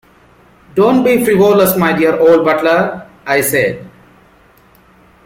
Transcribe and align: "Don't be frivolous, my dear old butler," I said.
"Don't 0.73 1.03
be 1.03 1.23
frivolous, 1.23 1.77
my 1.77 1.93
dear 1.93 2.17
old 2.19 2.43
butler," 2.43 3.07
I 3.23 3.41
said. 3.41 3.87